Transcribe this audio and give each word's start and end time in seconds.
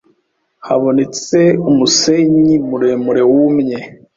Habonetse 0.67 1.39
umusenyi 1.69 2.55
muremure 2.67 3.21
wumye 3.31 3.77